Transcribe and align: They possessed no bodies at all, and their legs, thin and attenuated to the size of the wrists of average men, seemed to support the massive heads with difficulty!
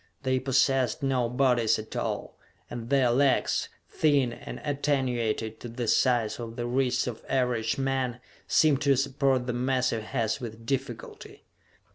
They 0.23 0.39
possessed 0.39 1.03
no 1.03 1.29
bodies 1.29 1.77
at 1.77 1.95
all, 1.95 2.35
and 2.71 2.89
their 2.89 3.11
legs, 3.11 3.69
thin 3.87 4.33
and 4.33 4.59
attenuated 4.63 5.59
to 5.59 5.69
the 5.69 5.87
size 5.87 6.39
of 6.39 6.55
the 6.55 6.65
wrists 6.65 7.05
of 7.05 7.23
average 7.29 7.77
men, 7.77 8.19
seemed 8.47 8.81
to 8.81 8.95
support 8.97 9.45
the 9.45 9.53
massive 9.53 10.01
heads 10.01 10.41
with 10.41 10.65
difficulty! 10.65 11.45